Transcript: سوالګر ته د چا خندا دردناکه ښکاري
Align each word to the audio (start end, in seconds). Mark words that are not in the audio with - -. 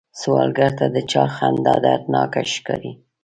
سوالګر 0.19 0.71
ته 0.79 0.85
د 0.95 0.97
چا 1.11 1.23
خندا 1.35 1.75
دردناکه 1.85 2.41
ښکاري 2.53 2.91